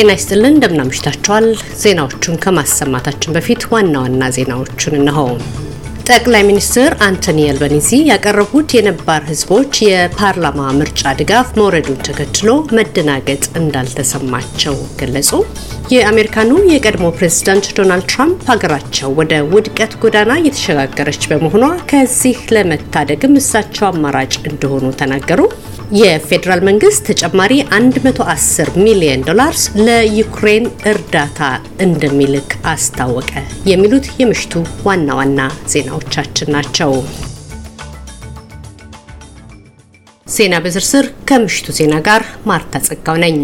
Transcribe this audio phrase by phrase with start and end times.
[0.00, 1.46] ጤና ይስጥልን እንደምናምሽታችኋል።
[1.80, 5.18] ዜናዎቹን ከማሰማታችን በፊት ዋና ዋና ዜናዎቹን እነሆ።
[6.06, 15.30] ጠቅላይ ሚኒስትር አንቶኒ አልባኒዚ ያቀረቡት የነባር ህዝቦች የፓርላማ ምርጫ ድጋፍ መውረዱን ተከትሎ መደናገጥ እንዳልተሰማቸው ገለጹ።
[15.94, 24.34] የአሜሪካኑ የቀድሞ ፕሬዝዳንት ዶናልድ ትራምፕ ሀገራቸው ወደ ውድቀት ጎዳና እየተሸጋገረች በመሆኗ ከዚህ ለመታደግም እሳቸው አማራጭ
[24.46, 25.42] እንደሆኑ ተናገሩ።
[25.92, 31.40] የፌዴራል መንግስት ተጨማሪ 110 ሚሊዮን ዶላርስ ለዩክሬን እርዳታ
[31.84, 33.30] እንደሚልክ አስታወቀ።
[33.70, 34.52] የሚሉት የምሽቱ
[34.86, 35.40] ዋና ዋና
[35.72, 36.92] ዜናዎቻችን ናቸው።
[40.26, 43.36] ዜና በዝርዝር ከምሽቱ ዜና ጋር ማርታ ጸጋው ነኝ።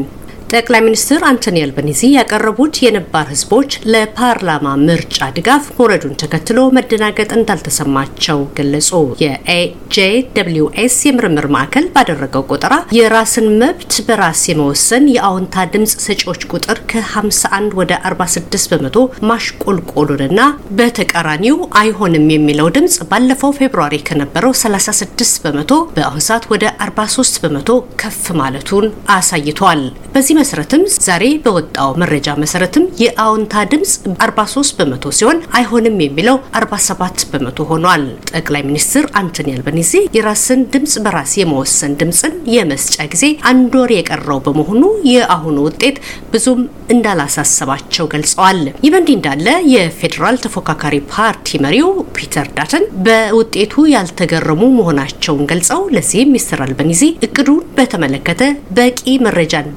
[0.51, 8.91] ጠቅላይ ሚኒስትር አንቶኒ አልባኒዚ ያቀረቡት የነባር ህዝቦች ለፓርላማ ምርጫ ድጋፍ መውረዱን ተከትሎ መደናገጥ እንዳልተሰማቸው ገለጹ።
[9.23, 17.93] የኤጄደብሊውኤስ የምርምር ማዕከል ባደረገው ቆጠራ የራስን መብት በራስ የመወሰን የአዎንታ ድምፅ ሰጪዎች ቁጥር ከ51 ወደ
[18.05, 18.97] 46 በመቶ
[19.31, 20.41] ማሽቆልቆሉንና
[20.79, 27.71] በተቃራኒው አይሆንም የሚለው ድምፅ ባለፈው February ከነበረው 36 በመቶ በአሁን ሰዓት ወደ 43 በመቶ
[28.01, 29.85] ከፍ ማለቱን አሳይቷል።
[30.17, 37.67] በዚህ መሰረትም ዛሬ በወጣው መረጃ መሰረትም የአዎንታ ድምፅ 43 በመቶ ሲሆን አይሆንም የሚለው 47 በመቶ
[37.71, 44.41] ሆኗል። ጠቅላይ ሚኒስትር አንቶኒ አልባኒዚ የራስን ድምፅ በራስ የመወሰን ድምፅን የመስጫ ጊዜ አንድ ወር የቀረው
[44.47, 45.99] በመሆኑ የአሁኑ ውጤት
[46.33, 46.61] ብዙም
[46.97, 55.83] እንዳላሳሰባቸው ገልጸዋል። ይህ በእንዲህ እንዳለ የፌዴራል ተፎካካሪ ፓርቲ መሪው ፒተር ዳተን በውጤቱ ያልተገረሙ መሆናቸውን ገልጸው
[55.97, 58.43] ለዚህም ሚስተር አልባኒዚ እቅዱን በተመለከተ
[58.79, 59.69] በቂ መረጃን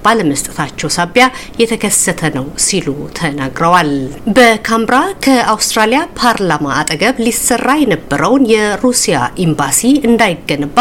[0.50, 1.26] ባለመስጠታቸው ሳቢያ
[1.62, 2.88] የተከሰተ ነው ሲሉ
[3.20, 3.92] ተናግረዋል።
[4.36, 10.78] በካምብራ ከአውስትራሊያ ፓርላማ አጠገብ ሊሰራ የነበረውን የሩሲያ ኤምባሲ እንዳይገነባ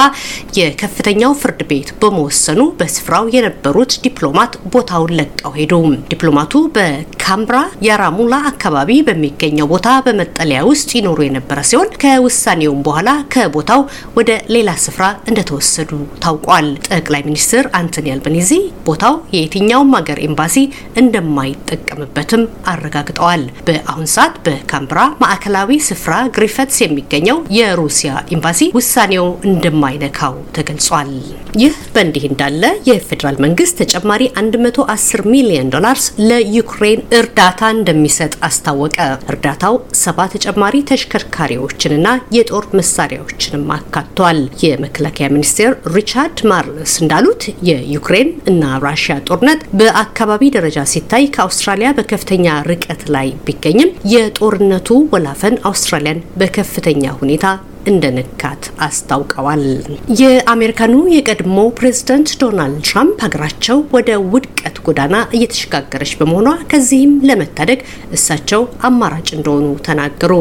[0.58, 5.72] የከፍተኛው ፍርድ ቤት በመወሰኑ በስፍራው የነበሩት ዲፕሎማት ቦታውን ለቀው ሄዱ።
[6.10, 7.56] ዲፕሎማቱ በካምብራ
[7.88, 13.80] ያራሙላ አካባቢ በሚገኘው ቦታ በመጠለያ ውስጥ ይኖሩ የነበረ ሲሆን ከውሳኔውም በኋላ ከቦታው
[14.18, 15.90] ወደ ሌላ ስፍራ እንደተወሰዱ
[16.24, 18.50] ታውቋል። ጠቅላይ ሚኒስትር አንቶኒ አልባኒዚ
[18.88, 19.14] ቦታው
[19.58, 20.56] የየትኛውም ሀገር ኤምባሲ
[21.00, 22.42] እንደማይጠቀምበትም
[22.72, 31.10] አረጋግጠዋል። በአሁን ሰዓት በካምብራ ማዕከላዊ ስፍራ ግሪፈትስ የሚገኘው የሩሲያ ኤምባሲ ውሳኔው እንደማይነካው ተገልጿል።
[31.62, 38.96] ይህ በእንዲህ እንዳለ የፌዴራል መንግስት ተጨማሪ 110 ሚሊዮን ዶላርስ ለዩክሬን እርዳታ እንደሚሰጥ አስታወቀ።
[39.32, 49.16] እርዳታው ሰባ ተጨማሪ ተሽከርካሪዎችንና የጦር መሳሪያዎችንም አካቷል። የመከላከያ ሚኒስቴር ሪቻርድ ማርልስ እንዳሉት የዩክሬን እና ራሽያ
[49.28, 49.46] ጦርነት
[49.78, 57.44] በአካባቢ ደረጃ ሲታይ ከአውስትራሊያ በከፍተኛ ርቀት ላይ ቢገኝም የጦርነቱ ወላፈን አውስትራሊያን በከፍተኛ ሁኔታ
[57.88, 59.62] እንደነካት አስታውቀዋል።
[60.20, 67.80] የአሜሪካኑ የቀድሞ ፕሬዝዳንት ዶናልድ ትራምፕ ሀገራቸው ወደ ውድቀት ጎዳና እየተሸጋገረች በመሆኗ ከዚህም ለመታደግ
[68.18, 70.34] እሳቸው አማራጭ እንደሆኑ ተናገሩ።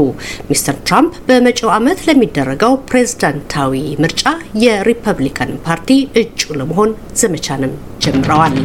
[0.50, 4.25] ሚስተር ትራምፕ በመጪው ዓመት ለሚደረገው ፕሬዝዳንታዊ ምርጫ
[4.66, 5.91] የሪፐብሊካን ፓርቲ
[6.24, 7.75] እጩ ለመሆን ዘመቻንም
[8.06, 8.57] ጀምረዋል።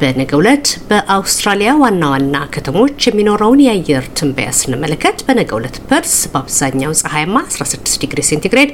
[0.00, 7.36] በነገው ዕለት በአውስትራሊያ ዋና ዋና ከተሞች የሚኖረውን የአየር ትንበያ ስንመለከት በነገው ዕለት ፐርስ በአብዛኛው ፀሐያማ
[7.50, 8.70] 16 ዲግሪ ሴንቲግሬድ፣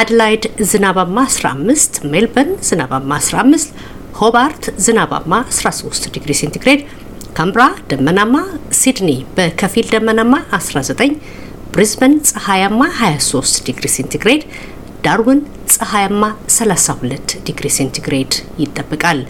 [0.00, 3.72] አድላይድ ዝናባማ 15፣ ሜልበርን ዝናባማ 15፣
[4.20, 6.82] ሆባርት ዝናባማ 13 ዲግሪ ሴንቲግሬድ፣
[7.38, 8.36] ካምብራ ደመናማ፣
[8.80, 11.14] ሲድኒ በከፊል ደመናማ 19፣
[11.74, 14.42] ብሪዝበን ፀሐያማ 23 ዲግሪ ሴንቲግሬድ
[15.04, 15.40] ዳርዊን
[15.74, 18.32] ፀሐያማ 32 ዲግሪ ሴንቲግሬድ
[18.62, 19.20] ይጠበቃል።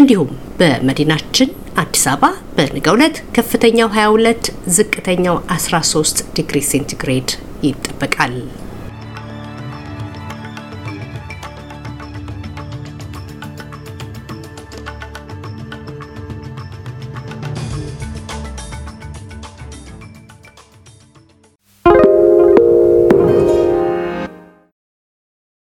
[0.00, 1.50] እንዲሁም በመዲናችን
[1.82, 2.24] አዲስ አበባ
[2.56, 7.30] በነገው ዕለት ከፍተኛው 22፣ ዝቅተኛው 13 ዲግሪ ሴንቲግሬድ
[7.68, 8.34] ይጠበቃል።